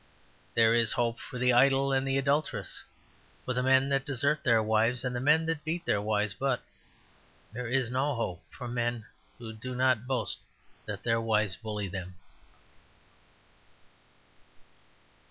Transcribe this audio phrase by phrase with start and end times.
[0.55, 2.81] There is hope for the idle and the adulterous,
[3.45, 6.33] for the men that desert their wives and the men that beat their wives.
[6.33, 6.63] But
[7.53, 9.05] there is no hope for men
[9.37, 10.39] who do not boast
[10.87, 12.15] that their wives bully them.